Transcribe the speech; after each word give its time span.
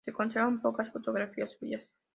Se 0.03 0.11
conservan 0.13 0.63
pocas 0.63 0.89
fotografías 0.89 1.51
suyas. 1.51 1.87